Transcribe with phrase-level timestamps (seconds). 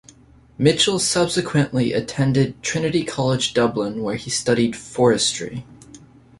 [0.59, 5.63] Mitchel subsequently attended Trinity College Dublin where he studied forestry.